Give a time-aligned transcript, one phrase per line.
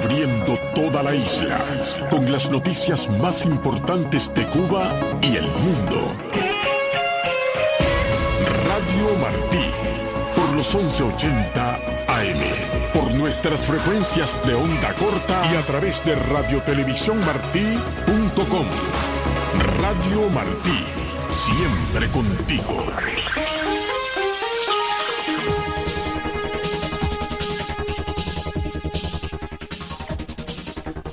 [0.00, 1.58] cubriendo toda la isla
[2.10, 6.12] con las noticias más importantes de Cuba y el mundo.
[8.68, 9.70] Radio Martí,
[10.36, 11.80] por los 1180 AM,
[12.92, 18.66] por nuestras frecuencias de onda corta y a través de radiotelevisiónmartí.com.
[19.80, 20.84] Radio Martí,
[21.30, 22.84] siempre contigo.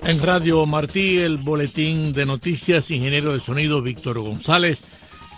[0.06, 4.84] En Radio Martí, el boletín de noticias, ingeniero de sonido Víctor González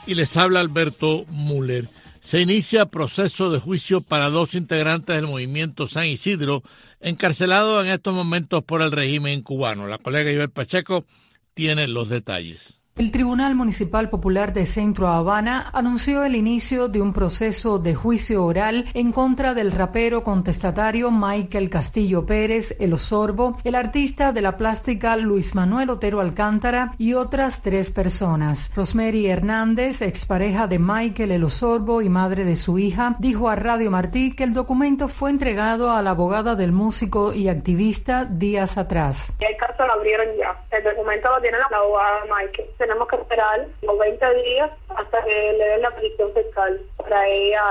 [0.06, 1.88] y les habla Alberto Müller.
[2.20, 6.64] Se inicia proceso de juicio para dos integrantes del movimiento San Isidro
[7.00, 9.88] encarcelados en estos momentos por el régimen cubano.
[9.88, 11.06] La colega Iber Pacheco
[11.54, 12.78] tiene los detalles.
[12.98, 18.44] El Tribunal Municipal Popular de Centro Habana anunció el inicio de un proceso de juicio
[18.44, 24.58] oral en contra del rapero contestatario Michael Castillo Pérez, El Osorbo, el artista de la
[24.58, 28.72] plástica Luis Manuel Otero Alcántara y otras tres personas.
[28.76, 33.92] Rosemary Hernández, expareja de Michael El Osorbo y madre de su hija, dijo a Radio
[33.92, 39.32] Martí que el documento fue entregado a la abogada del músico y activista días atrás.
[39.40, 40.60] El caso lo abrieron ya.
[40.76, 45.54] El documento lo tiene la abogada Michael tenemos que esperar los 20 días hasta que
[45.58, 47.62] le den la prisión fiscal para ella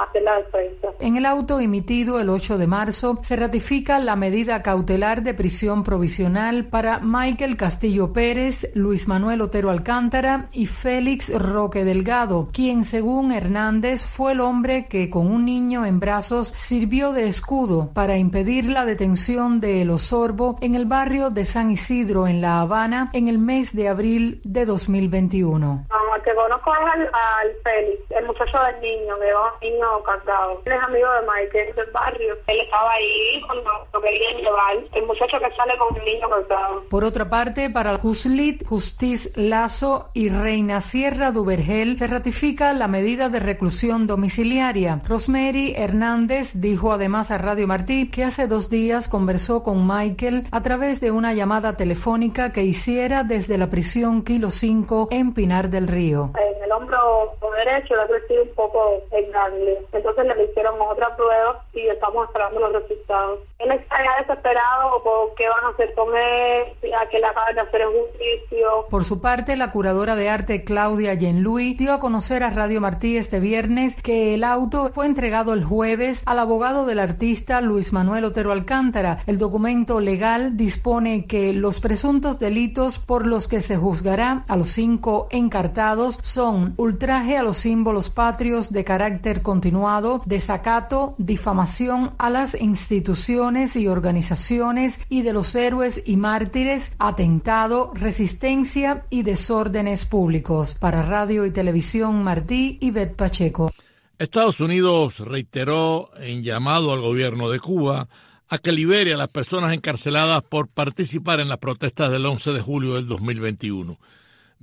[0.00, 0.88] hacer la defensa.
[1.00, 5.84] En el auto emitido el 8 de marzo se ratifica la medida cautelar de prisión
[5.84, 13.32] provisional para Michael Castillo Pérez, Luis Manuel Otero Alcántara y Félix Roque Delgado, quien según
[13.32, 18.66] Hernández fue el hombre que con un niño en brazos sirvió de escudo para impedir
[18.66, 23.28] la detención de El Osorbo en el barrio de San Isidro en La Habana en
[23.28, 25.86] el mes de abril de 2021.
[26.22, 30.60] Que conozco es al, Félix, el muchacho del niño, que va un niño cargado.
[30.64, 32.34] Él es amigo de Mike, del barrio.
[32.46, 34.76] Él estaba ahí cuando lo querían llevar.
[34.92, 36.82] El muchacho que sale con el niño cargado.
[36.88, 43.28] Por otra parte, para Juslit, Justiz Lazo y Reina Sierra Duvergel se ratifica la medida
[43.28, 45.00] de reclusión domiciliaria.
[45.06, 50.62] Rosemary Hernández dijo además a Radio Martí que hace dos días conversó con Michael a
[50.62, 55.88] través de una llamada telefónica que hiciera desde la prisión Kilo 5 en Pinar del
[55.88, 56.11] Río.
[56.20, 59.78] En el hombro derecho le crecido un poco ganglio.
[59.92, 63.40] Entonces le hicieron otra prueba y estamos esperando los resultados.
[63.70, 67.82] Está desesperado por qué van a hacer con él, a que le acaben de hacer
[67.82, 68.86] el juicio.
[68.90, 73.16] Por su parte, la curadora de arte Claudia Yenlui dio a conocer a Radio Martí
[73.16, 78.24] este viernes que el auto fue entregado el jueves al abogado del artista Luis Manuel
[78.24, 79.18] Otero Alcántara.
[79.26, 84.70] El documento legal dispone que los presuntos delitos por los que se juzgará a los
[84.70, 92.60] cinco encartados son ultraje a los símbolos patrios de carácter continuado, desacato, difamación a las
[92.60, 100.74] instituciones y organizaciones y de los héroes y mártires, atentado, resistencia y desórdenes públicos.
[100.74, 103.70] Para Radio y Televisión Martí y Bet Pacheco.
[104.18, 108.08] Estados Unidos reiteró en llamado al gobierno de Cuba
[108.48, 112.60] a que libere a las personas encarceladas por participar en las protestas del 11 de
[112.60, 113.98] julio del 2021.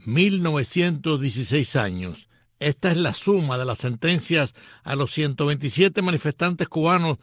[0.04, 2.28] 1916 años.
[2.60, 7.20] Esta es la suma de las sentencias a los 127 manifestantes cubanos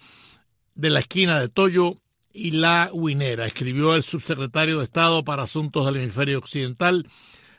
[0.76, 1.94] de la esquina de Toyo
[2.32, 7.08] y La Guinera, escribió el subsecretario de Estado para Asuntos del Hemisferio Occidental,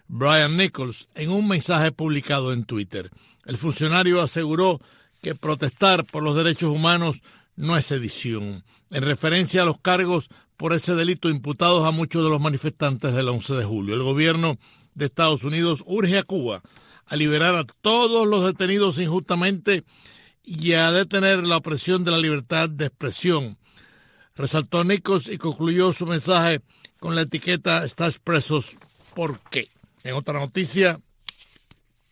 [0.08, 3.10] Brian Nichols, en un mensaje publicado en Twitter.
[3.46, 4.80] El funcionario aseguró
[5.22, 7.22] que protestar por los derechos humanos
[7.56, 12.30] no es sedición, en referencia a los cargos por ese delito imputados a muchos de
[12.30, 13.96] los manifestantes del 11 de julio.
[13.96, 14.60] El gobierno
[14.94, 16.62] de Estados Unidos urge a Cuba
[17.08, 19.84] a liberar a todos los detenidos injustamente
[20.50, 23.58] y a detener la opresión de la libertad de expresión.
[24.34, 26.62] Resaltó Nichols y concluyó su mensaje
[27.02, 28.78] con la etiqueta Estás presos,
[29.14, 29.68] ¿por qué?
[30.06, 31.02] En otra noticia,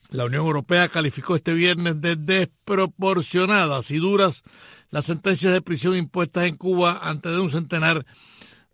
[0.09, 4.43] la Unión Europea calificó este viernes de desproporcionadas y duras
[4.89, 8.05] las sentencias de prisión impuestas en Cuba ante de un centenar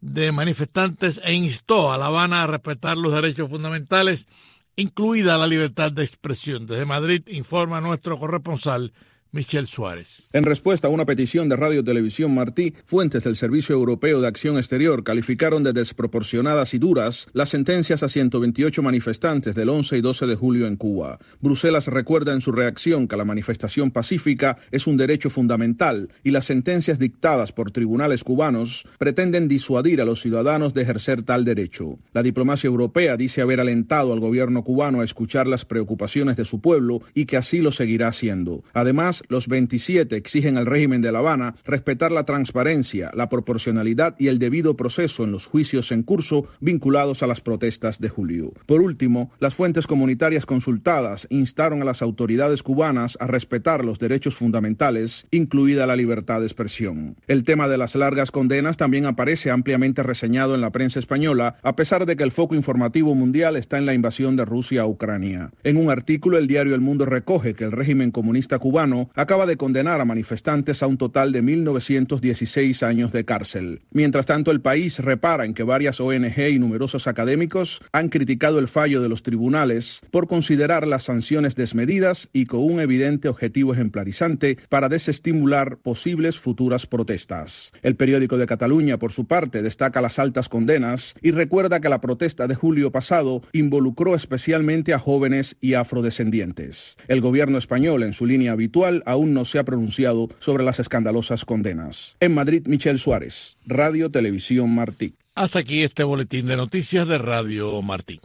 [0.02, 4.28] de manifestantes e instó a La Habana a respetar los derechos fundamentales,
[4.76, 6.66] incluida la libertad de expresión.
[6.66, 8.92] Desde Madrid informa nuestro corresponsal
[9.34, 10.24] Michel Suárez.
[10.34, 14.58] En respuesta a una petición de Radio Televisión Martí, fuentes del Servicio Europeo de Acción
[14.58, 20.26] Exterior calificaron de desproporcionadas y duras las sentencias a 128 manifestantes del 11 y 12
[20.26, 21.18] de julio en Cuba.
[21.40, 26.44] Bruselas recuerda en su reacción que la manifestación pacífica es un derecho fundamental y las
[26.44, 32.00] sentencias dictadas por tribunales cubanos pretenden disuadir a los ciudadanos de ejercer tal derecho.
[32.12, 36.60] La diplomacia europea dice haber alentado al gobierno cubano a escuchar las preocupaciones de su
[36.60, 38.66] pueblo y que así lo seguirá haciendo.
[38.74, 44.28] Además, Los 27 exigen al régimen de La Habana respetar la transparencia, la proporcionalidad y
[44.28, 48.54] el debido proceso en los juicios en curso vinculados a las protestas de julio.
[48.66, 54.36] Por último, las fuentes comunitarias consultadas instaron a las autoridades cubanas a respetar los derechos
[54.36, 57.16] fundamentales, incluida la libertad de expresión.
[57.28, 61.76] El tema de las largas condenas también aparece ampliamente reseñado en la prensa española, a
[61.76, 65.52] pesar de que el foco informativo mundial está en la invasión de Rusia a Ucrania.
[65.64, 69.58] En un artículo, el diario El Mundo recoge que el régimen comunista cubano acaba de
[69.58, 73.82] condenar a manifestantes a un total de 1.916 años de cárcel.
[73.92, 78.68] Mientras tanto, el país repara en que varias ONG y numerosos académicos han criticado el
[78.68, 84.58] fallo de los tribunales por considerar las sanciones desmedidas y con un evidente objetivo ejemplarizante
[84.70, 87.72] para desestimular posibles futuras protestas.
[87.82, 92.02] El periódico de Cataluña, por su parte, destaca las altas condenas y recuerda que la
[92.02, 96.98] protesta de julio pasado involucró especialmente a jóvenes y afrodescendientes.
[97.08, 101.46] El gobierno español, en su línea habitual, aún no se ha pronunciado sobre las escandalosas
[101.46, 102.16] condenas.
[102.20, 105.14] En Madrid, Michel Suárez, Radio Televisión Martí.
[105.36, 108.20] Hasta aquí este boletín de noticias de Radio Martí.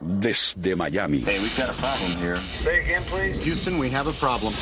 [0.00, 1.24] Desde Miami.
[1.26, 2.38] Hey, we've got a problem here.
[2.62, 3.42] Say again, please.
[3.44, 4.52] Houston, we have a problem.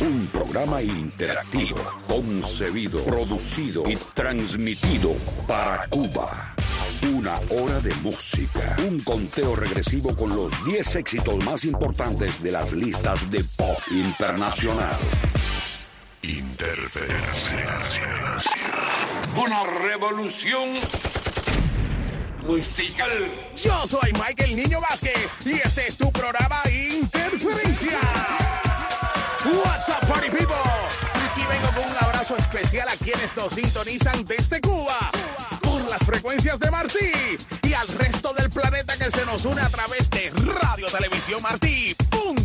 [0.00, 1.76] Un programa interactivo,
[2.06, 5.16] concebido, producido y transmitido
[5.46, 6.54] para Cuba.
[7.02, 8.76] Una hora de música.
[8.86, 14.96] Un conteo regresivo con los 10 éxitos más importantes de las listas de pop internacional.
[16.22, 17.84] Interferencia.
[19.36, 20.70] Una revolución
[22.46, 23.30] musical.
[23.56, 27.98] Yo soy Michael Niño Vázquez y este es tu programa Interferencia.
[29.44, 30.56] What's up, party people?
[31.30, 35.10] Aquí vengo con un abrazo especial a quienes nos sintonizan desde Cuba
[35.88, 37.10] las frecuencias de Martí
[37.62, 42.38] y al resto del planeta que se nos une a través de radiotelevisiónmartí.com.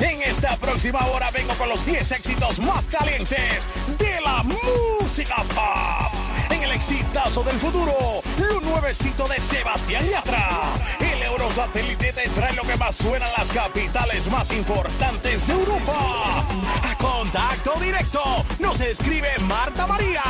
[0.00, 3.68] En esta próxima hora vengo con los 10 éxitos más calientes
[3.98, 6.25] de la música pop.
[6.66, 7.94] El exitazo del futuro,
[8.38, 10.62] lo nuevecito de Sebastián Yatra.
[10.98, 16.44] El Eurosatélite te trae lo que más suena en las capitales más importantes de Europa.
[16.82, 18.20] A contacto directo
[18.58, 20.22] nos escribe Marta María.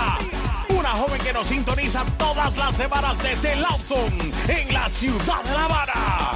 [0.68, 5.64] Una joven que nos sintoniza todas las semanas desde Lawton, en la ciudad de La
[5.64, 6.32] Habana.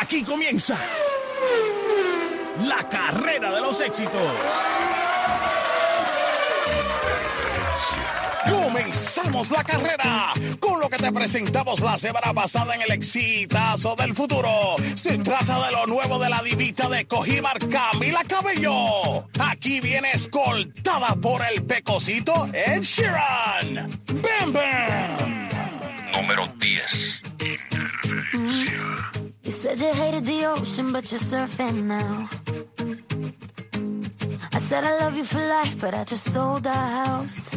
[0.00, 0.78] Aquí comienza
[2.64, 4.32] la carrera de los éxitos.
[8.48, 14.14] Comenzamos la carrera con lo que te presentamos la semana pasada en el exitazo del
[14.14, 14.76] futuro.
[14.94, 19.28] Se trata de lo nuevo de la divita de Cojimar Camila Cabello.
[19.40, 23.90] Aquí viene escoltada por el pecosito Ed Sheeran.
[24.22, 25.48] ¡Bam, bam!
[26.12, 27.22] Número 10.
[29.42, 32.28] You said you hated the ocean, but you're surfing now.
[34.52, 37.56] I said I love you for life, but I just sold our house.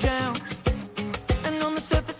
[0.00, 0.36] drown.
[1.44, 2.17] And on the surface,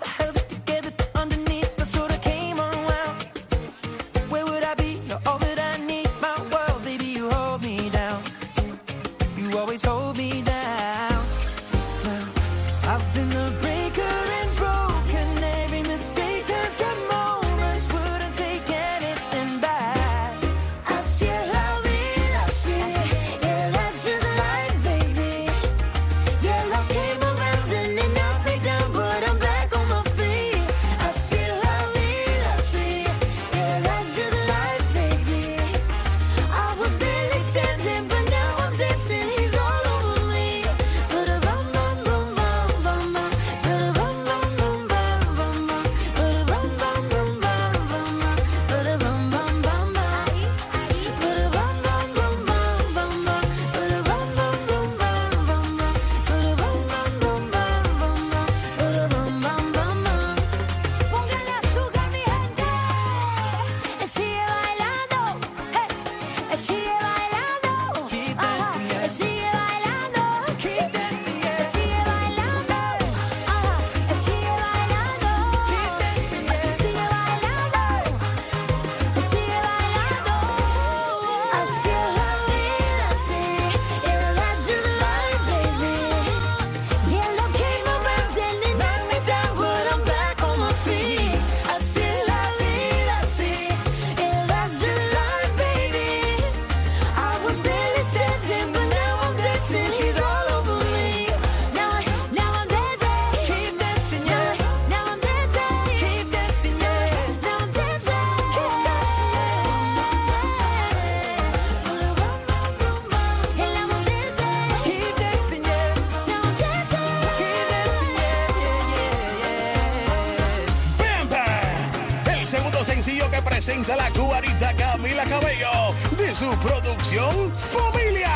[123.89, 128.31] presenta la cubanita Camila Cabello de su producción Familia.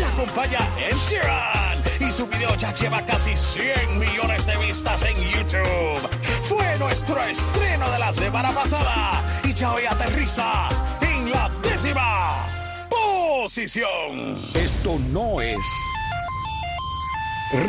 [0.00, 5.16] La acompaña Ed Sheeran y su video ya lleva casi 100 millones de vistas en
[5.16, 6.08] YouTube.
[6.48, 10.68] Fue nuestro estreno de la semana pasada y ya hoy aterriza
[11.00, 12.46] en la décima
[12.88, 14.38] posición.
[14.54, 15.58] Esto no es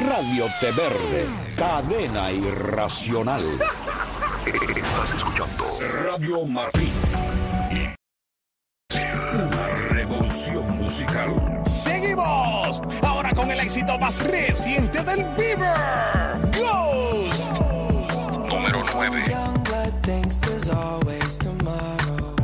[0.08, 3.44] Radio Te Verde, cadena irracional.
[5.06, 6.92] Estás escuchando Radio Martín.
[8.90, 11.62] Una revolución musical.
[11.68, 17.62] Seguimos ahora con el éxito más reciente del Beaver, Ghost.
[18.50, 19.26] Número 9.
[19.30, 22.36] Young blood thinks there's always tomorrow.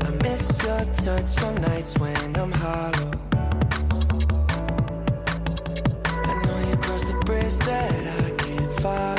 [0.00, 3.10] I miss your touch on nights when I'm hollow.
[6.24, 9.15] I know you crossed the bridge that I can't follow.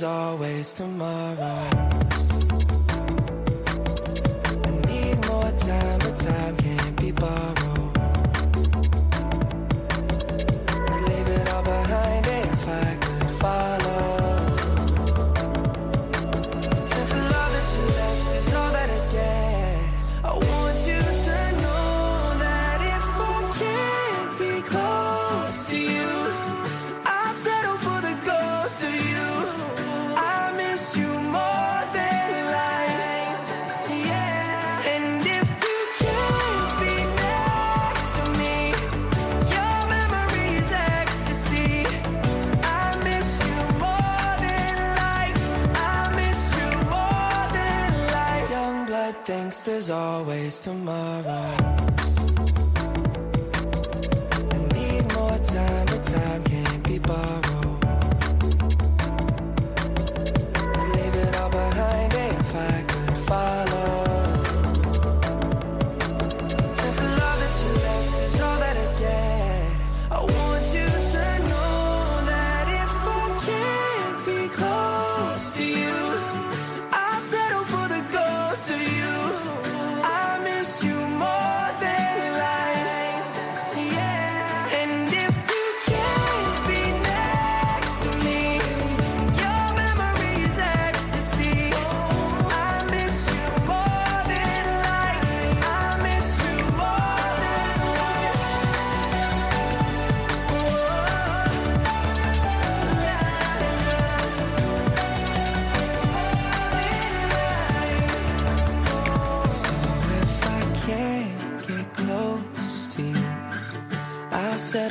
[0.00, 1.81] Always tomorrow.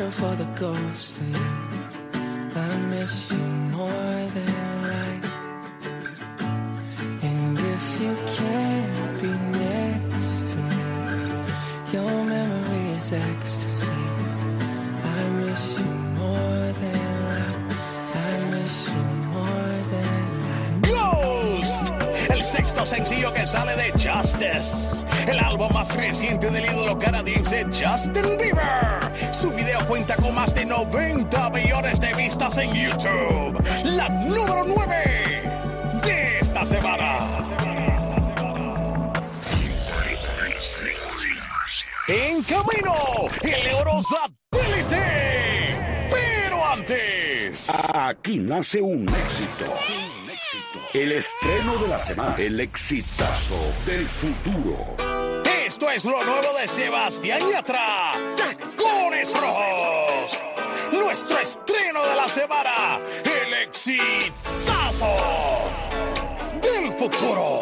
[0.01, 1.49] Settle for the ghost of you.
[2.55, 3.45] I miss you
[3.77, 5.33] more than life.
[7.23, 10.83] And if you can't be next to me,
[11.93, 14.01] your memory is ecstasy.
[15.17, 17.59] I miss you more than life.
[18.15, 19.03] I miss you
[19.35, 20.93] more than life.
[20.93, 21.83] Ghost,
[22.29, 28.37] el sexto sencillo que sale de Justice, el álbum más reciente del ídolo canadiense Justin
[28.37, 29.33] Bieber.
[29.33, 33.63] Su video cuenta con más de 90 millones de vistas en YouTube.
[33.95, 37.19] La número 9 de esta semana.
[42.07, 42.93] En camino,
[43.41, 45.01] el Euro Satélite.
[46.11, 47.69] Pero antes.
[47.93, 49.73] Aquí nace un éxito.
[50.93, 52.35] El estreno de la semana.
[52.37, 55.10] El exitazo del futuro.
[55.71, 58.11] Esto es lo nuevo de Sebastián Yatra.
[58.35, 60.41] Tacones Rojos.
[60.91, 62.99] Nuestro estreno de la semana.
[63.23, 65.15] El exitazo
[66.61, 67.61] del futuro.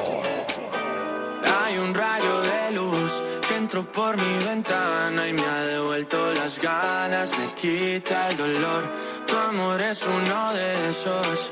[1.56, 6.60] Hay un rayo de luz que entró por mi ventana y me ha devuelto las
[6.60, 8.92] ganas, me quita el dolor.
[9.28, 11.52] Tu amor es uno de esos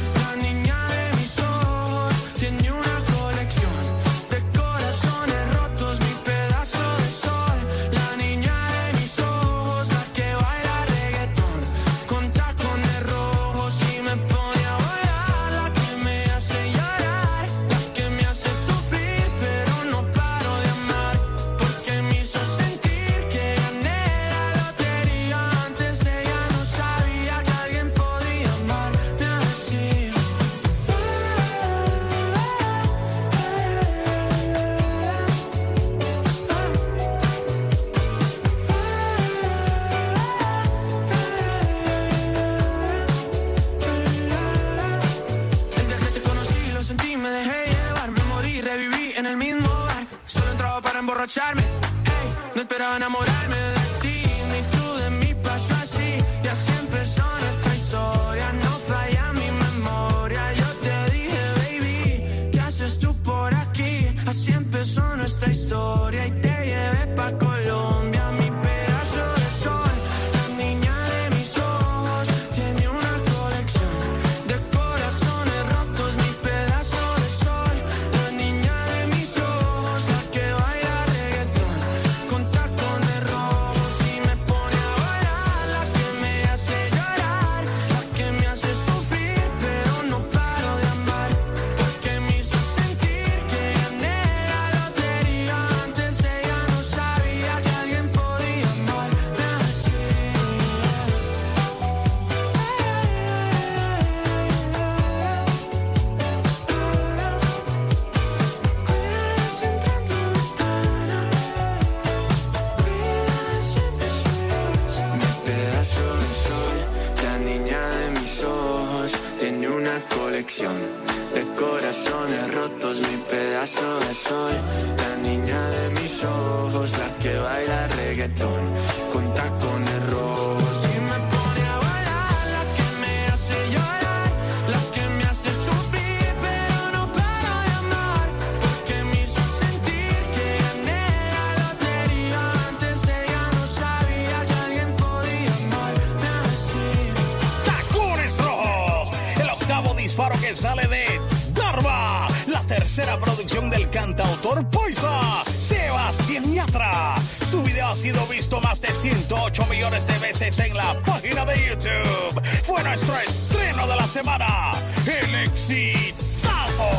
[154.13, 157.15] cantautor Poisa, Sebastián Yatra.
[157.49, 161.69] Su video ha sido visto más de 108 millones de veces en la página de
[161.69, 162.41] YouTube.
[162.63, 164.73] Fue nuestro estreno de la semana,
[165.05, 166.89] el exitazo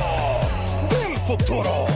[0.88, 1.86] del futuro.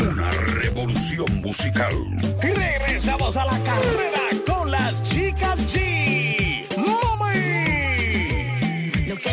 [0.00, 1.92] Una revolución musical.
[2.40, 5.93] Regresamos a la carrera con las chicas G.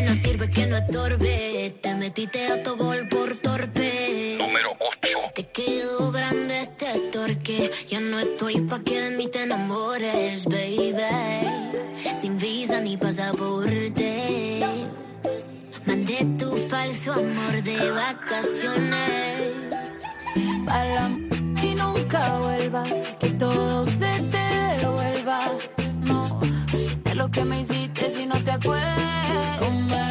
[0.01, 1.75] no sirve, que no estorbe.
[1.81, 4.37] Te metiste a tu gol por torpe.
[4.39, 5.17] Número 8.
[5.35, 7.71] Te quedó grande este torque.
[7.89, 10.93] Yo no estoy pa' que de mí te enamores, baby.
[12.19, 14.59] Sin visa ni pasaporte.
[15.85, 19.53] Mandé tu falso amor de vacaciones.
[20.65, 21.09] Para
[21.63, 25.51] y nunca vuelvas, que todo se te devuelva
[27.15, 30.10] lo que me hiciste si no te acuerdas.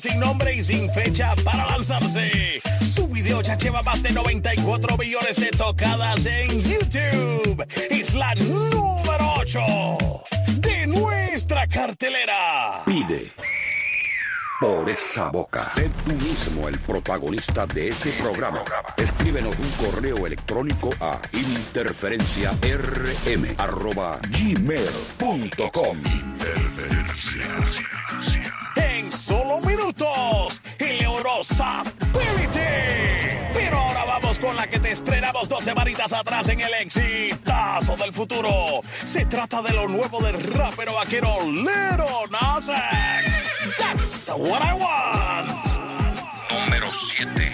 [0.00, 2.60] sin nombre y sin fecha para lanzarse.
[2.94, 7.66] Su video ya lleva más de 94 millones de tocadas en YouTube.
[7.90, 9.60] Es la número 8
[10.60, 12.82] de nuestra cartelera.
[12.84, 13.32] Pide
[14.60, 15.58] por esa boca.
[15.60, 18.62] Sé tú mismo el protagonista de este programa.
[18.96, 25.98] Escríbenos un correo electrónico a interferencia rm interferenciarm.gmail.com.
[25.98, 27.42] Interferencia.
[29.60, 30.60] 31 minutos.
[30.78, 33.50] El Eurosatélite.
[33.54, 38.12] Pero ahora vamos con la que te estrenamos dos semanitas atrás en el exitazo del
[38.12, 38.82] futuro.
[39.04, 43.48] Se trata de lo nuevo del rapero vaquero Little Nas X.
[43.78, 45.48] That's what I want.
[46.50, 47.52] Número 7.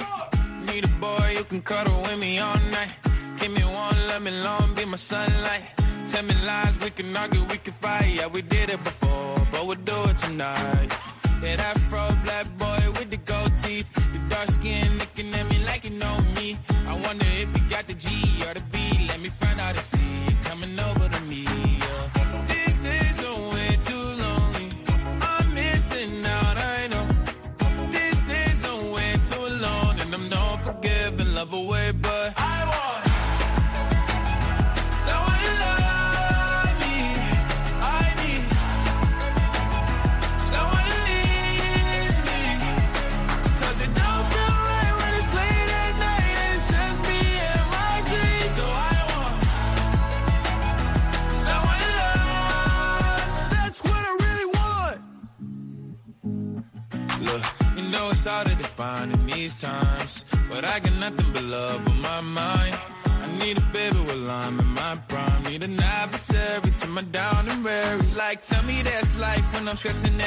[0.67, 2.91] Need a boy who can cuddle with me all night.
[3.39, 5.63] Give me one, let me long, be my sunlight.
[6.11, 8.15] Tell me lies, we can argue, we can fight.
[8.17, 10.93] Yeah, we did it before, but we'll do it tonight.
[11.43, 13.93] That fro black boy with the gold teeth.
[14.13, 16.57] The dark skin looking at me like you know me.
[16.87, 18.09] I wonder if you got the G
[18.47, 18.79] or the B.
[19.09, 20.23] Let me find out and see
[69.83, 70.22] stressing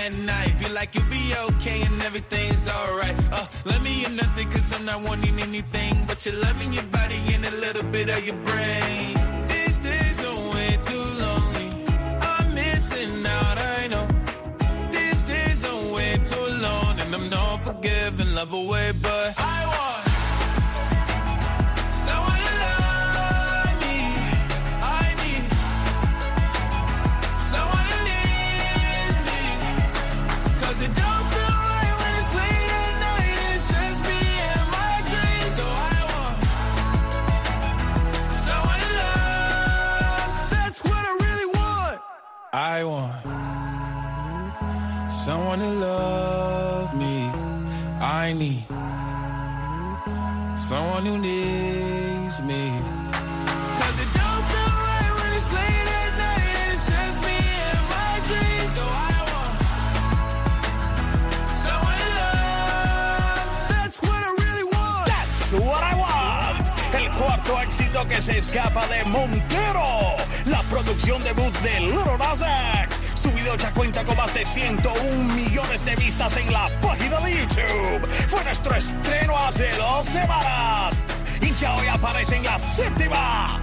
[75.86, 78.08] millones de vistas en la página de YouTube.
[78.28, 81.04] Fue nuestro estreno hace dos semanas.
[81.42, 83.62] Y ya hoy aparece en la séptima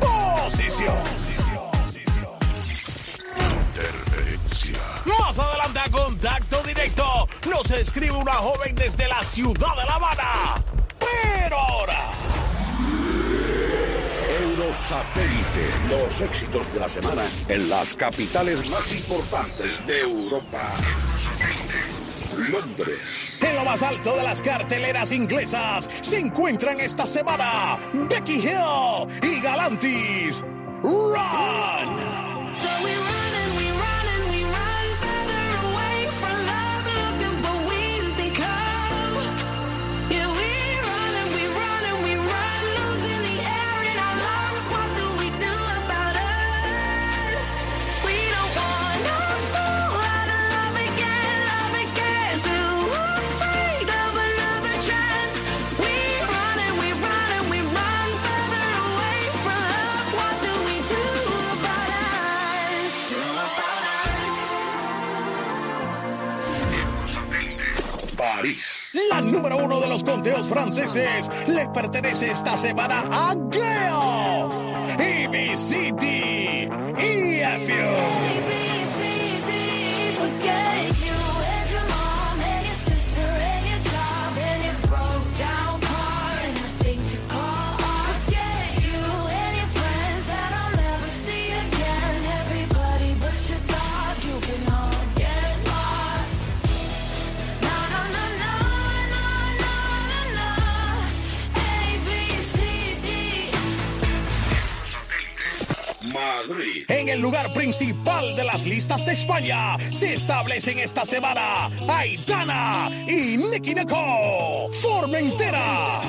[0.00, 0.94] posición.
[5.18, 10.54] Más adelante a contacto directo nos escribe una joven desde la ciudad de La Habana.
[10.98, 12.11] Pero ahora...
[14.72, 15.68] Eurosatélite.
[15.90, 20.62] Los éxitos de la semana en las capitales más importantes de Europa.
[22.38, 23.38] Londres.
[23.42, 29.42] En lo más alto de las carteleras inglesas se encuentran esta semana Becky Hill y
[29.42, 30.42] Galantis.
[30.82, 31.92] Run.
[69.12, 74.48] La número uno de los conteos franceses le pertenece esta semana a Gale.
[74.98, 76.70] EBCD.
[76.96, 78.32] EFU.
[80.42, 80.91] Everybody
[106.88, 113.36] En el lugar principal de las listas de España se establecen esta semana Aitana y
[113.36, 114.72] Nicky Nicole.
[114.72, 116.00] Formentera.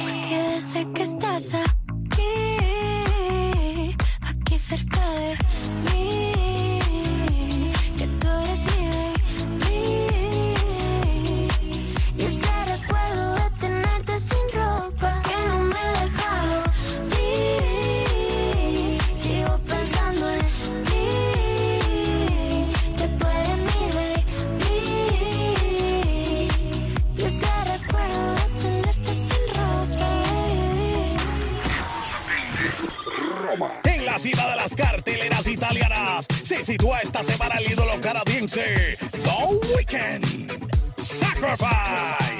[0.00, 1.71] Porque sé que estás.
[36.56, 40.52] se sitúa esta semana el ídolo canadiense The Weeknd.
[40.98, 42.31] Sacrifice.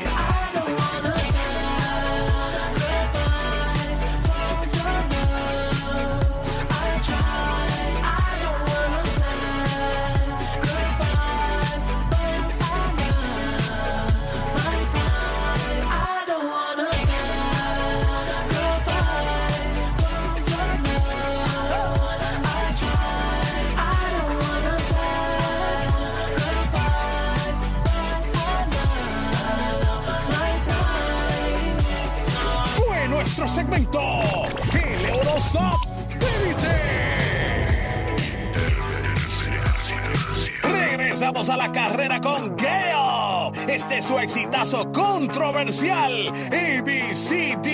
[41.44, 43.52] Vamos a la carrera con Geo.
[43.66, 46.28] Este es su exitazo controversial.
[46.28, 47.66] ABCD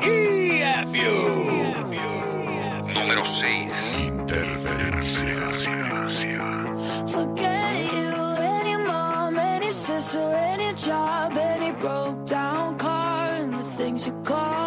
[0.00, 1.10] EFU.
[2.94, 3.98] Número 6.
[4.06, 5.34] Interferencia.
[7.08, 14.06] Forget you, any mom, any sister, any job, any broke down car, and the things
[14.06, 14.63] you call.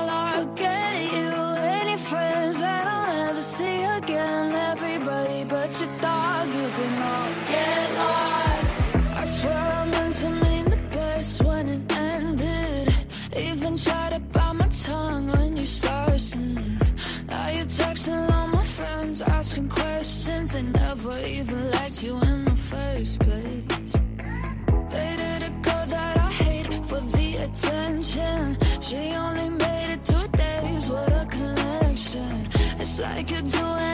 [33.00, 33.87] like could do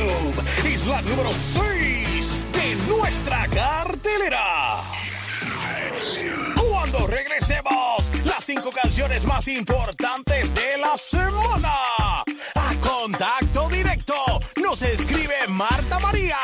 [0.00, 4.82] YouTube es la número 6 de nuestra cartelera.
[6.56, 11.74] Cuando regresemos, las cinco canciones más importantes de la semana.
[12.54, 14.14] A contacto directo
[14.62, 16.38] nos escribe Marta María,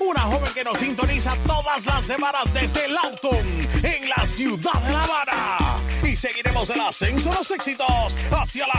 [0.00, 5.02] una joven que nos sintoniza todas las semanas desde Lauton, en la ciudad de La
[5.02, 5.78] Habana.
[6.02, 8.73] Y seguiremos el ascenso a los éxitos hacia la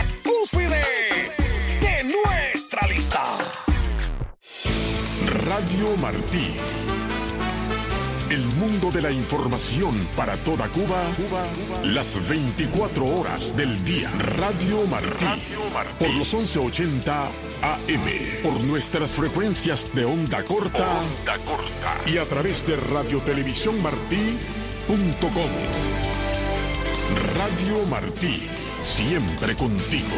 [5.66, 6.54] Radio Martí.
[8.30, 11.42] El mundo de la información para toda Cuba, Cuba,
[11.82, 14.08] las 24 horas del día.
[14.12, 15.26] Radio Martí.
[15.98, 17.20] Por los 1180
[17.62, 18.04] AM.
[18.44, 21.00] Por nuestras frecuencias de onda corta.
[21.00, 21.96] Onda corta.
[22.06, 25.50] Y a través de radiotelevisiónmartí.com.
[27.34, 28.48] Radio Martí.
[28.82, 30.14] Siempre contigo.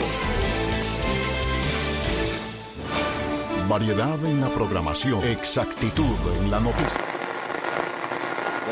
[3.69, 5.23] Variedad en la programación.
[5.25, 7.01] Exactitud en la noticia.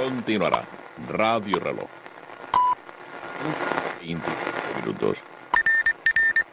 [0.03, 0.65] Continuará
[1.07, 1.87] Radio Reloj.
[4.01, 4.27] 20
[4.81, 5.19] minutos.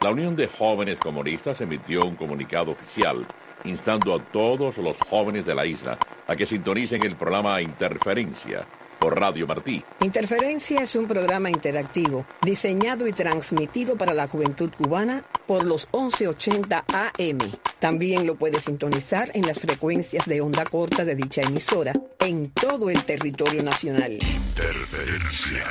[0.02, 3.24] La Unión de Jóvenes Comunistas emitió un comunicado oficial
[3.64, 8.66] instando a todos los jóvenes de la isla a que sintonicen el programa Interferencia
[9.04, 9.84] por Radio Martí.
[10.00, 16.86] Interferencia es un programa interactivo diseñado y transmitido para la juventud cubana por los 1180
[16.88, 17.38] AM.
[17.78, 22.88] También lo puede sintonizar en las frecuencias de onda corta de dicha emisora en todo
[22.88, 24.12] el territorio nacional.
[24.12, 25.64] Interferencia.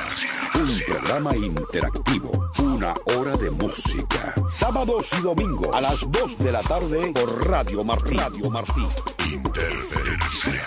[0.53, 2.51] Un programa interactivo.
[2.59, 4.35] Una hora de música.
[4.47, 8.15] Sábados y domingos a las 2 de la tarde por Radio Martí.
[8.15, 8.85] Radio Martí.
[9.33, 10.61] Interferencia.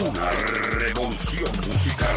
[0.00, 2.16] Una revolución musical.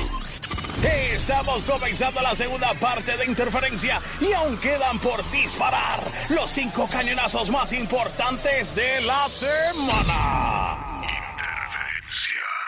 [0.83, 5.99] Estamos comenzando la segunda parte de Interferencia y aún quedan por disparar
[6.29, 10.77] los cinco cañonazos más importantes de la semana.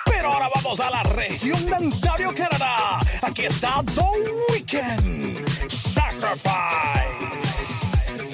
[0.06, 3.00] Pero ahora vamos a la región de Ontario, Canadá.
[3.22, 4.02] Aquí está The
[4.52, 5.48] Weeknd.
[5.70, 6.48] Sacrifice.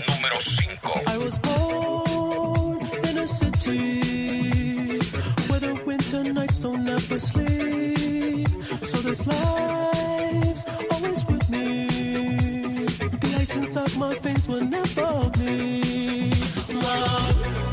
[0.08, 1.02] Número 5.
[1.08, 4.13] I was born in a city
[6.22, 8.48] nights don't ever sleep.
[8.86, 11.88] So this life's always with me.
[13.22, 16.36] The ice inside my veins will never bleed.
[16.70, 17.42] Love.
[17.48, 17.73] Love.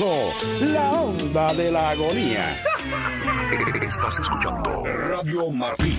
[0.00, 2.56] La onda de la agonía.
[3.86, 5.94] Estás escuchando Radio Martí.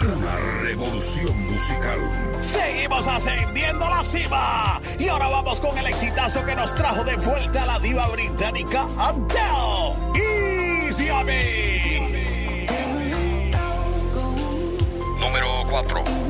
[0.00, 2.00] Una revolución musical.
[2.40, 4.80] Seguimos ascendiendo la cima.
[4.98, 9.94] Y ahora vamos con el exitazo que nos trajo de vuelta la diva británica Adele.
[10.88, 12.66] Easy on me.
[15.20, 16.29] Número 4.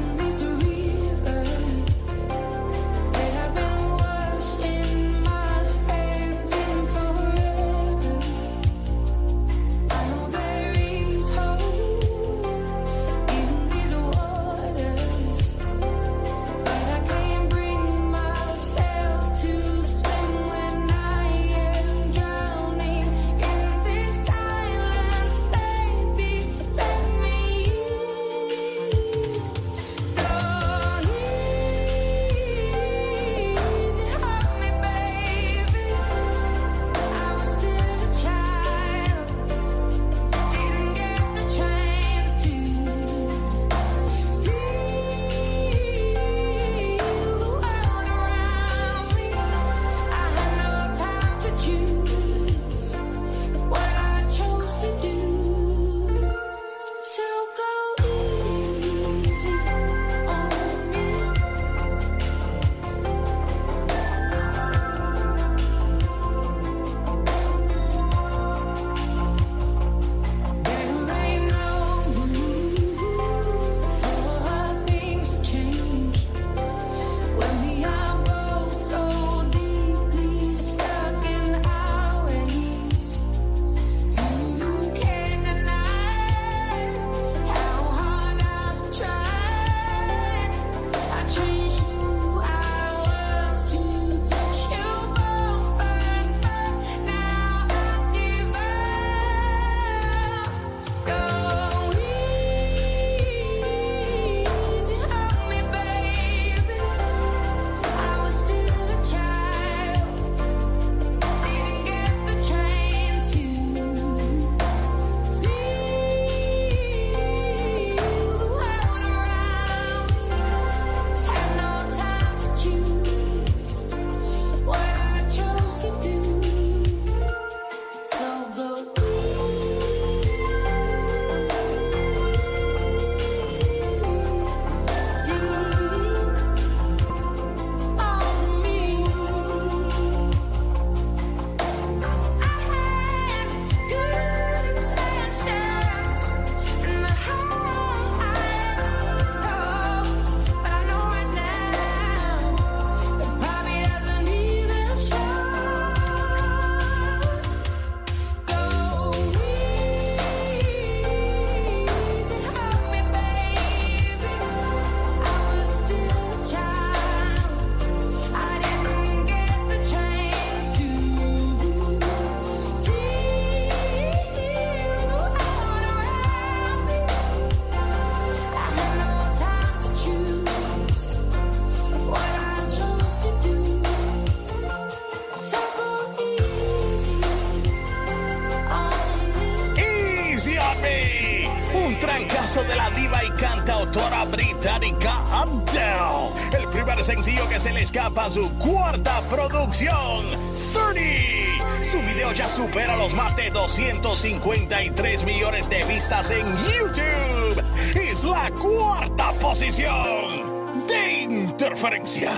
[204.21, 207.65] 253 millones de vistas en YouTube.
[207.95, 212.31] Es la cuarta posición de Interferencia.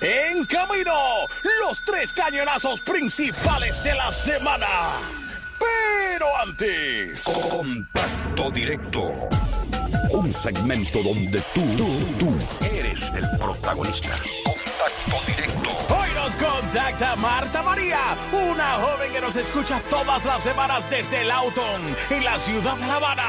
[0.00, 0.94] En camino,
[1.66, 4.66] los tres cañonazos principales de la semana.
[5.58, 7.24] Pero antes.
[7.24, 9.28] Contacto directo.
[10.12, 14.16] Un segmento donde tú, tú, tú eres el protagonista.
[14.44, 15.33] Contacto directo.
[16.74, 18.00] Contacta Marta María,
[18.32, 22.96] una joven que nos escucha todas las semanas desde Lauton, en la ciudad de La
[22.96, 23.24] Habana.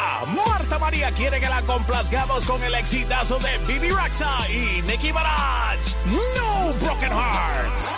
[0.47, 5.77] Marta María quiere que la complazcamos con el exitazo de Bibi Raxa y Nicki Minaj.
[6.35, 7.94] No Broken Hearts.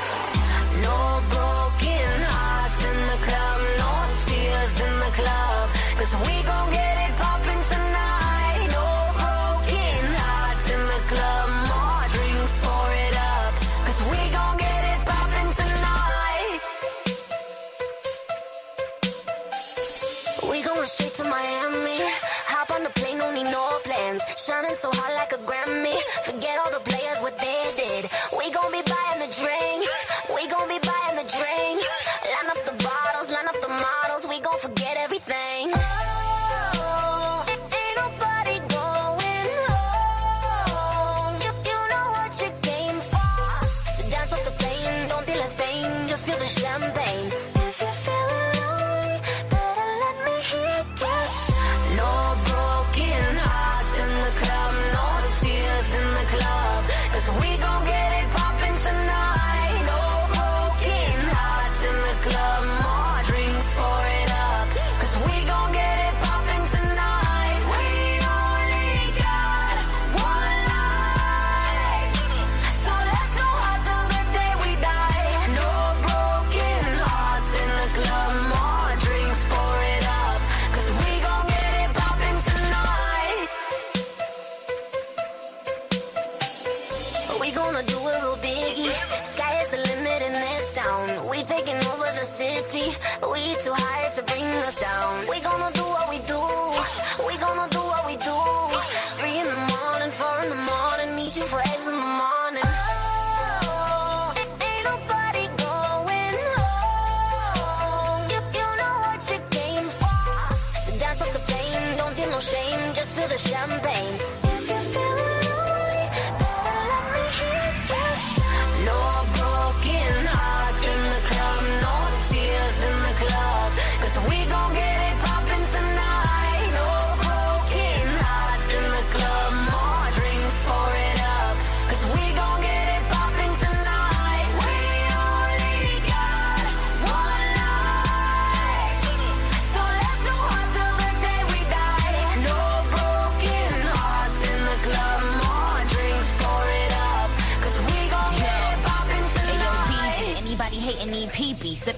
[112.38, 112.94] No shame.
[112.94, 114.47] Just feel the champagne.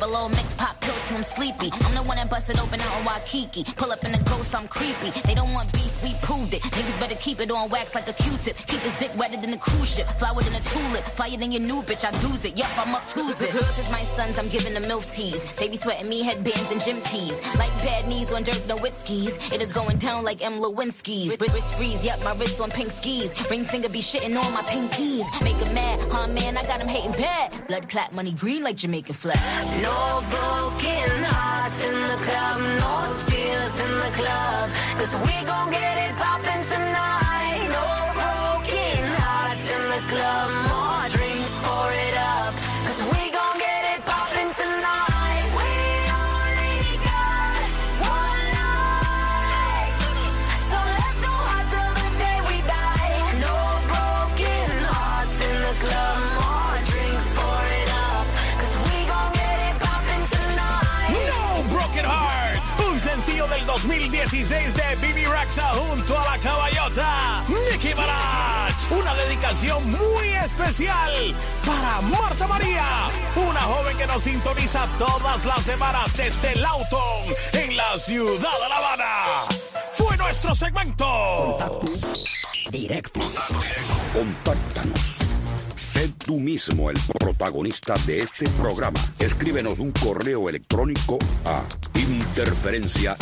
[0.10, 0.49] Little mix,
[1.40, 1.72] sleepy.
[1.86, 3.64] I'm the one that busted open out in Waikiki.
[3.80, 5.10] Pull up in the ghost, I'm creepy.
[5.24, 6.62] They don't want beef, we proved it.
[6.62, 8.58] Niggas better keep it on wax like a Q-tip.
[8.58, 10.08] Keep his dick wetter than a cruise ship.
[10.20, 11.04] Flower than a tulip.
[11.20, 12.58] Fire than your new bitch, I do's it.
[12.58, 13.52] Yup, I'm up Tuesday.
[13.52, 15.40] Cause my sons, I'm giving them milk teas.
[15.54, 17.36] They be sweating me headbands and gym tees.
[17.58, 19.54] Like bad knees on Dirk Nowitzki's.
[19.54, 20.60] It is going down like M.
[20.60, 21.40] Lewinsky's.
[21.40, 23.32] Wrist wrist freeze, yup, my wrist on pink skis.
[23.50, 25.24] Ring finger be shitting on my pinkies.
[25.42, 27.68] Make him mad, huh man, I got him hating bad.
[27.68, 29.40] Blood clot money green like Jamaican flag.
[29.82, 31.29] No broken
[32.10, 32.94] the club, no
[33.28, 34.66] tears in the club.
[34.98, 36.59] Cause we gon' get it poppin'
[64.50, 68.92] 2016 de Bibi Rexa junto a la caballota Nicki Minaj.
[68.92, 72.84] Una dedicación muy especial para Marta María,
[73.36, 78.78] una joven que nos sintoniza todas las semanas desde Lauton, en la ciudad de La
[78.78, 79.24] Habana.
[79.94, 81.82] Fue nuestro segmento.
[82.72, 83.20] Directo.
[84.14, 85.18] Contáctanos.
[85.76, 89.00] Sé tú mismo el protagonista de este programa.
[89.20, 91.64] Escríbenos un correo electrónico a
[91.96, 93.20] interferenciarm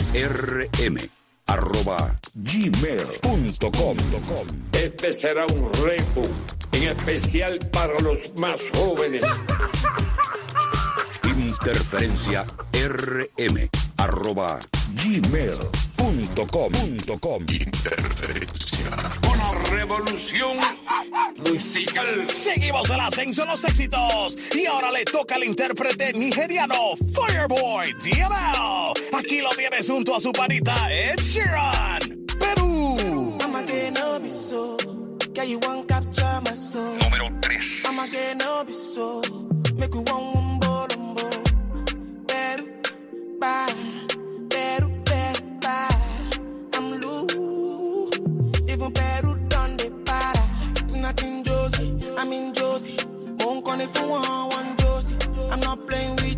[1.48, 3.98] arroba gmail.com.
[4.74, 6.22] Este será un reto,
[6.74, 9.24] en especial para los más jóvenes.
[11.38, 14.60] Interferencia rm arroba
[15.04, 16.72] gmail.com.
[17.48, 18.90] Interferencia.
[19.32, 20.58] Una revolución
[21.50, 22.28] musical.
[22.30, 24.38] Seguimos el ascenso en los éxitos.
[24.54, 29.18] Y ahora le toca al intérprete nigeriano Fireboy DML.
[29.18, 32.00] Aquí lo tienes junto a su panita Ed Sheeran.
[32.40, 33.38] Perú.
[37.04, 37.82] Número 3.
[43.40, 43.52] When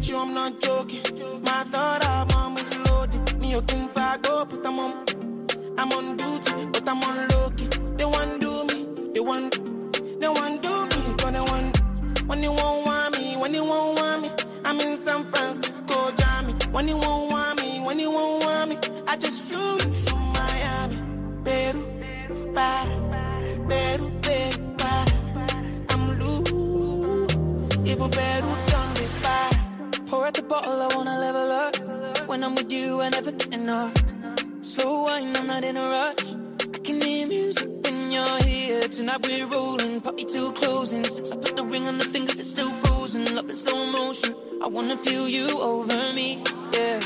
[0.03, 1.01] you won't joking.
[1.43, 3.39] My thought of mama's loading.
[3.39, 7.67] Me, you think I go, but I'm on duty, but I'm on low key.
[7.97, 11.15] They want do me, they want to do me.
[11.31, 11.81] They want to,
[12.25, 14.38] when you won't want me,
[16.79, 20.19] When you won't want me, when you won't want me, I just flew in from
[20.31, 20.97] Miami,
[21.43, 21.83] Peru,
[22.55, 22.95] para,
[23.67, 25.13] Peru, Peru, para.
[25.89, 30.05] I'm loose, even Peru done me para.
[30.07, 31.75] Pour out the bottle, I wanna level up.
[32.29, 33.93] When I'm with you, I never get enough.
[34.61, 36.23] Slow wine, I'm not in a rush.
[36.73, 38.87] I can hear music when you're here.
[38.87, 41.03] Tonight we're rolling, party till closing.
[41.03, 43.25] Since I put the ring on the finger, it's still frozen.
[43.35, 44.33] Love in slow motion.
[44.63, 46.41] I wanna feel you over me,
[46.73, 46.99] yeah.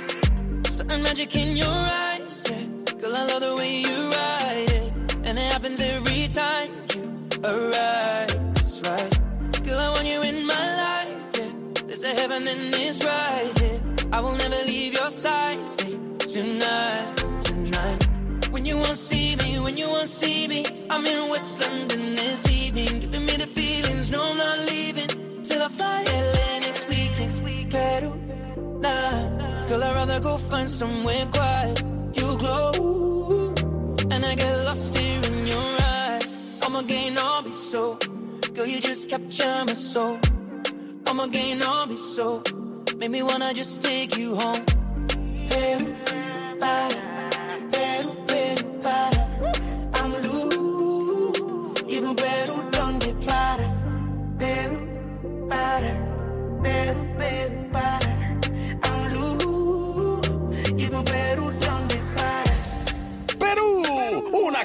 [0.70, 2.93] Certain magic in your eyes, yeah.
[2.99, 4.93] Girl, I love the way you ride it.
[5.24, 7.03] And it happens every time you
[7.43, 8.53] arrive.
[8.55, 9.64] That's right.
[9.66, 11.51] Girl, I want you in my life, yeah.
[11.88, 13.80] There's a heaven and it's right, yeah.
[14.18, 18.07] I will never leave your side, stay tonight, tonight.
[18.51, 22.47] When you won't see me, when you won't see me, I'm in West London this
[22.51, 24.11] evening, giving me the feelings.
[24.11, 24.92] No, I'm not leaving
[30.05, 31.81] rather go find somewhere quiet.
[32.19, 33.53] You glow,
[34.11, 36.37] and I get lost here in your eyes.
[36.61, 37.97] I'ma gain all be so.
[38.53, 40.19] Girl, you just capture my soul.
[41.07, 42.43] I'm again, I'll be so.
[42.97, 44.65] Make me wanna just take you home.
[45.49, 45.87] Peru,
[46.59, 47.01] para,
[47.71, 49.21] Peru, Peru, para.
[49.99, 51.81] I'm loose.
[51.87, 53.67] Even Peru, donde para.
[54.39, 54.79] Peru,
[55.49, 55.91] para,
[56.63, 58.12] Peru, Peru, para.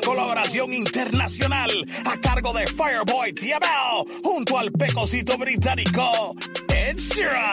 [0.00, 1.70] Colaboración internacional
[2.04, 6.34] a cargo de Fireboy TML junto al pecosito británico
[6.68, 7.52] Ed Sheeran.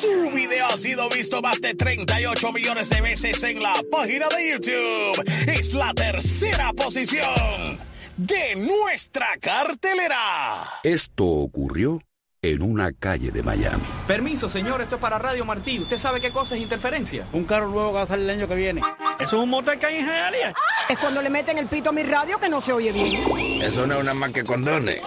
[0.00, 4.50] Su video ha sido visto más de 38 millones de veces en la página de
[4.50, 5.24] YouTube.
[5.46, 7.78] Es la tercera posición
[8.16, 10.68] de nuestra cartelera.
[10.82, 12.00] Esto ocurrió
[12.52, 13.82] en una calle de Miami.
[14.06, 15.78] Permiso, señor, esto es para Radio Martí.
[15.78, 17.26] ¿Usted sabe qué cosa es interferencia?
[17.32, 18.82] Un carro nuevo que va a salir el año que viene.
[19.18, 20.54] ¿Eso es un motor que hay en Hialeah?
[20.88, 23.62] Es cuando le meten el pito a mi radio que no se oye bien.
[23.62, 25.00] Eso no es una más que condones.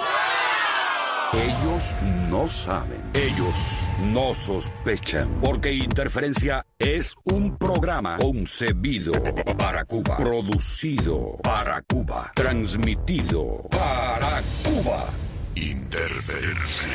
[1.34, 1.96] Ellos
[2.28, 9.12] no saben, ellos no sospechan, porque Interferencia es un programa concebido
[9.58, 15.29] para Cuba, producido para Cuba, transmitido para Cuba.
[15.62, 16.94] Interferencia.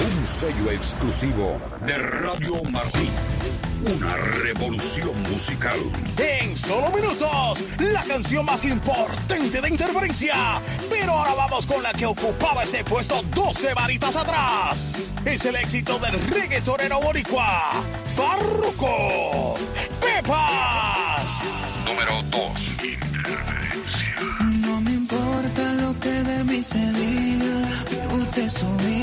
[0.00, 3.08] Un sello exclusivo de Radio Martí.
[3.96, 5.78] Una revolución musical.
[6.18, 10.34] En solo minutos, la canción más importante de Interferencia.
[10.90, 15.10] Pero ahora vamos con la que ocupaba este puesto 12 varitas atrás.
[15.24, 17.70] Es el éxito del reggaetonero boricua,
[18.14, 19.56] Farruko.
[20.00, 21.30] Pepas.
[21.86, 23.11] Número 2.
[26.62, 29.01] Se diga, vive usted su vida,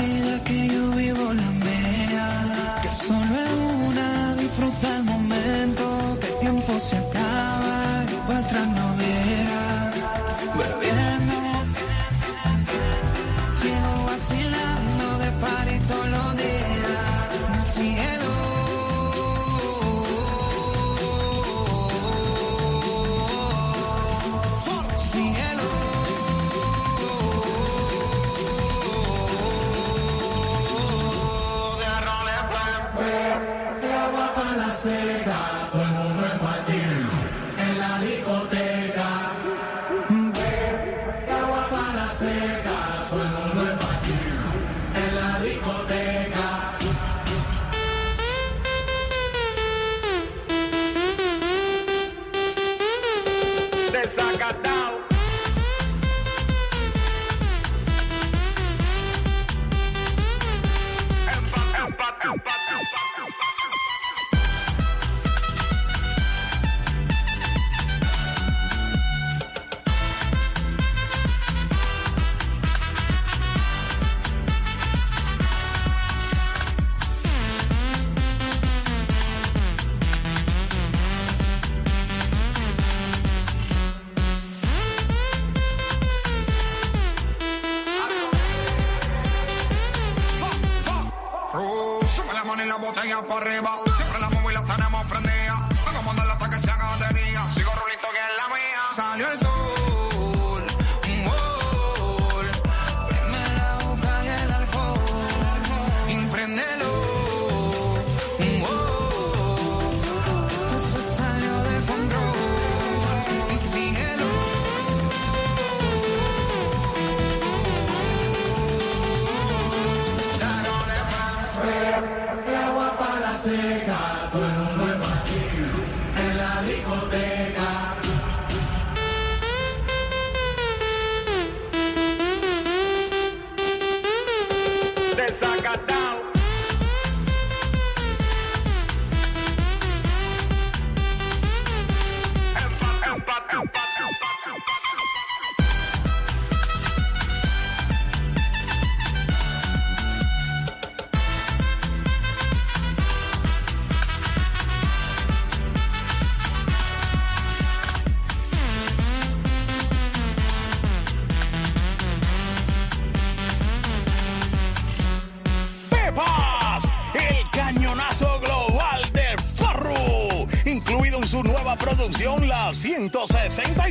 [62.92, 63.49] Thank you.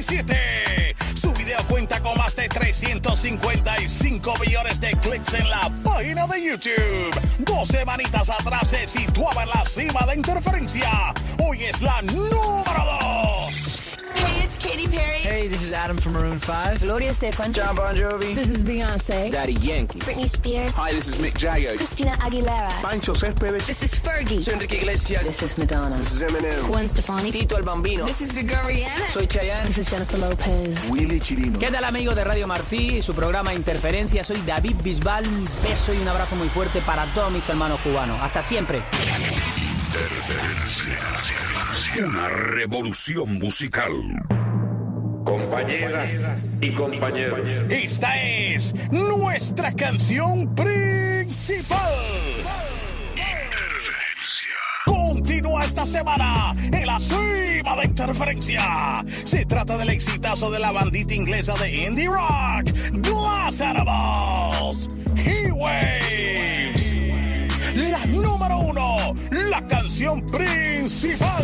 [0.01, 0.95] 167.
[1.15, 7.19] Su video cuenta con más de 355 millones de clics en la página de YouTube.
[7.39, 11.13] Dos semanitas atrás se situaba en la cima de interferencia.
[11.39, 12.85] Hoy es la número
[13.45, 13.68] 2.
[14.49, 15.19] It's Katy Perry.
[15.19, 16.81] Hey, this is Adam from Maroon 5.
[16.81, 17.53] Gloria Estefan.
[17.53, 18.33] John Bon Jovi.
[18.33, 19.29] This is Beyonce.
[19.29, 19.99] Daddy Yankee.
[19.99, 20.73] Britney Spears.
[20.73, 21.77] Hi, this is Mick Jagger.
[21.77, 22.67] Christina Aguilera.
[22.81, 23.67] Pancho Céspedes.
[23.67, 24.41] This is Fergie.
[24.41, 25.27] Soy Enrique Iglesias.
[25.27, 25.99] This is Madonna.
[25.99, 26.67] This is Eminem.
[26.67, 27.31] Gwen Stefani.
[27.31, 28.05] Tito el Bambino.
[28.07, 29.07] This is Rihanna.
[29.09, 29.67] Soy Chayanne.
[29.67, 30.89] This is Jennifer Lopez.
[30.89, 31.59] Willy Chirino.
[31.59, 34.23] ¿Qué tal amigos de Radio Martí y su programa Interferencia?
[34.23, 38.19] Soy David Bisbal, un beso y un abrazo muy fuerte para todos mis hermanos cubanos.
[38.19, 38.81] Hasta siempre.
[41.97, 43.91] Una revolución musical.
[45.25, 47.39] Compañeras y compañeros.
[47.69, 51.79] Esta es nuestra canción principal.
[54.85, 59.03] Continúa esta semana en la cima de interferencia.
[59.23, 65.51] Se trata del exitazo de la bandita inglesa de indie rock, Glass Animals, He
[67.91, 71.43] La número uno, la canción principal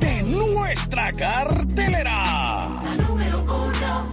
[0.00, 2.68] de nuestra cartelera.
[3.08, 4.08] número uno.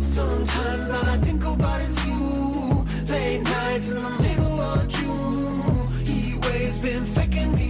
[0.00, 2.86] Sometimes all I think about is you.
[3.08, 5.86] Late nights in the middle of June.
[6.04, 7.69] He waves been faking me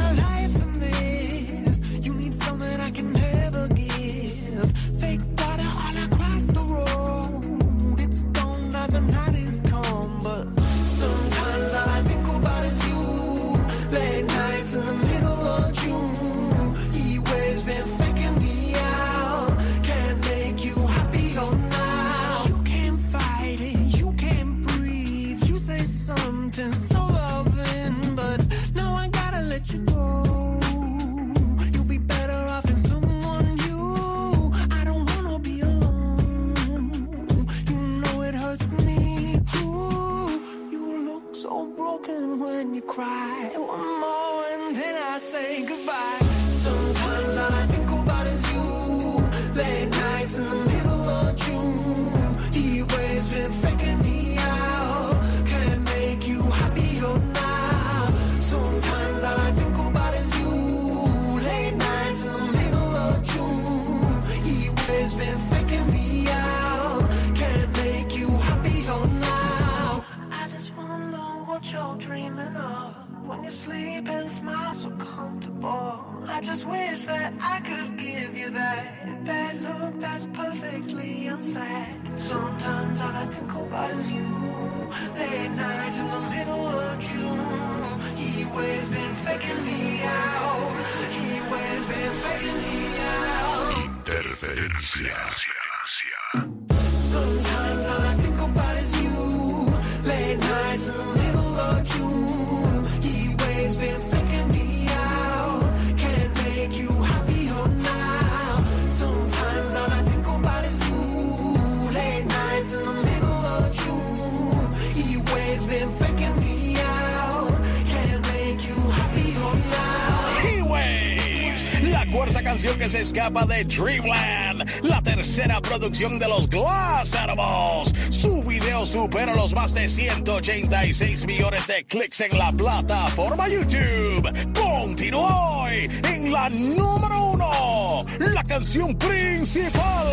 [122.51, 127.93] canción que se escapa de Dreamland, la tercera producción de los Glass Animals.
[128.09, 134.53] Su video supera los más de 186 millones de clics en la plataforma YouTube.
[134.53, 140.11] Continúa hoy en la número uno, la canción principal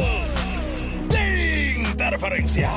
[1.09, 2.71] de Interferencia.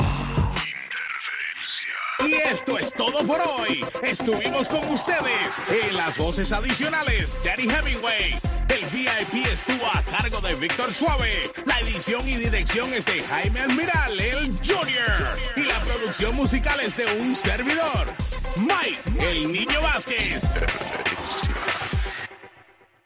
[2.26, 3.86] Y esto es todo por hoy.
[4.02, 7.38] Estuvimos con ustedes en las voces adicionales.
[7.44, 8.61] Danny Hemingway.
[8.72, 11.52] El VIP estuvo a cargo de Víctor Suave.
[11.66, 15.38] La edición y dirección es de Jaime Almiral, el Junior.
[15.58, 18.08] Y la producción musical es de un servidor.
[18.56, 20.50] Mike, el Niño Vázquez.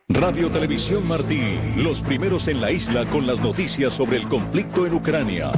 [0.07, 4.93] Radio Televisión Martí, los primeros en la isla con las noticias sobre el conflicto en
[4.93, 5.51] Ucrania.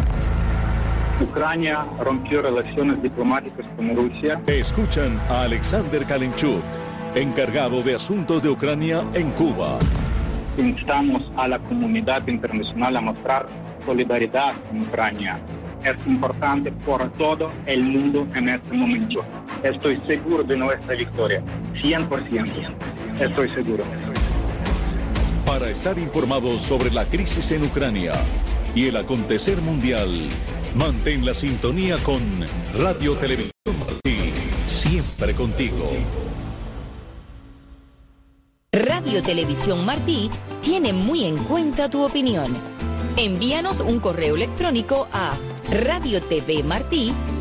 [1.19, 4.41] Ucrania rompió relaciones diplomáticas con Rusia.
[4.47, 6.63] Escuchan a Alexander Kalenchuk,
[7.21, 9.79] encargado de asuntos de Ucrania en Cuba.
[10.57, 13.47] Instamos a la comunidad internacional a mostrar
[13.85, 15.39] solidaridad con Ucrania.
[15.83, 19.25] Es importante por todo el mundo en este momento.
[19.63, 21.41] Estoy seguro de nuestra victoria.
[21.81, 22.49] 100%.
[23.19, 23.83] Estoy seguro.
[25.45, 28.11] Para estar informados sobre la crisis en Ucrania
[28.75, 30.09] y el acontecer mundial,
[30.75, 32.21] mantén la sintonía con
[32.77, 34.33] Radio Televisión Martí,
[34.65, 35.91] siempre contigo.
[38.77, 40.29] Radio Televisión Martí
[40.61, 42.55] tiene muy en cuenta tu opinión.
[43.15, 45.33] Envíanos un correo electrónico a
[45.71, 47.11] radiotvmartí